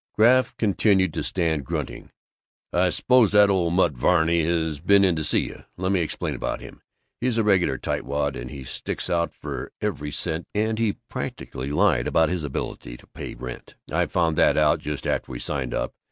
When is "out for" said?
9.11-9.71